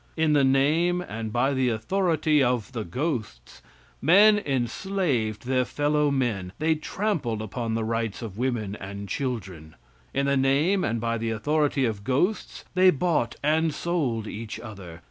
[0.17, 3.61] In the name and by the authority of the ghosts,
[4.01, 9.75] men enslaved their fellowmen; they trampled upon the rights of women and children.
[10.11, 14.99] In the name and by the authority of ghosts, they bought and sold each other.